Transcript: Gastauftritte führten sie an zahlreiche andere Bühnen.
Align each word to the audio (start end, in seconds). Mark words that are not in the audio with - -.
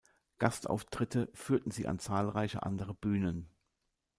Gastauftritte 0.39 1.29
führten 1.35 1.69
sie 1.69 1.85
an 1.87 1.99
zahlreiche 1.99 2.63
andere 2.63 2.95
Bühnen. 2.95 3.51